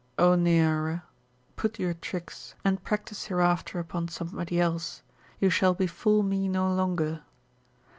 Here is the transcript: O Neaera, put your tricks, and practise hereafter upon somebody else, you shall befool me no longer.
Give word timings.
O 0.17 0.33
Neaera, 0.35 1.03
put 1.55 1.77
your 1.77 1.93
tricks, 1.93 2.55
and 2.65 2.83
practise 2.83 3.25
hereafter 3.25 3.77
upon 3.77 4.07
somebody 4.07 4.59
else, 4.59 5.03
you 5.39 5.51
shall 5.51 5.75
befool 5.75 6.23
me 6.23 6.47
no 6.47 6.73
longer. 6.73 7.21